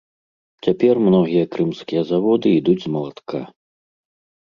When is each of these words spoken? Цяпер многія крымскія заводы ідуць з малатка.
Цяпер 0.67 0.93
многія 1.09 1.45
крымскія 1.57 2.01
заводы 2.15 2.47
ідуць 2.59 2.79
з 2.89 2.99
малатка. 2.99 3.47